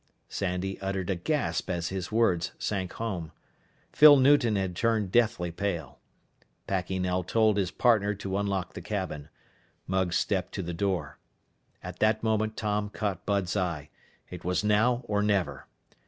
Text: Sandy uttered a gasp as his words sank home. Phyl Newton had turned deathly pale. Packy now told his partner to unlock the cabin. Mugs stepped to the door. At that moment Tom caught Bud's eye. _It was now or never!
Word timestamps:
Sandy 0.29 0.81
uttered 0.81 1.11
a 1.11 1.15
gasp 1.15 1.69
as 1.69 1.89
his 1.89 2.11
words 2.11 2.53
sank 2.57 2.93
home. 2.93 3.31
Phyl 3.93 4.17
Newton 4.19 4.55
had 4.55 4.75
turned 4.75 5.11
deathly 5.11 5.51
pale. 5.51 5.99
Packy 6.65 6.97
now 6.97 7.21
told 7.21 7.55
his 7.55 7.69
partner 7.69 8.15
to 8.15 8.39
unlock 8.39 8.73
the 8.73 8.81
cabin. 8.81 9.29
Mugs 9.85 10.15
stepped 10.17 10.53
to 10.55 10.63
the 10.63 10.73
door. 10.73 11.19
At 11.83 11.99
that 11.99 12.23
moment 12.23 12.57
Tom 12.57 12.89
caught 12.89 13.27
Bud's 13.27 13.55
eye. 13.55 13.91
_It 14.31 14.43
was 14.43 14.63
now 14.63 15.01
or 15.03 15.21
never! 15.21 15.67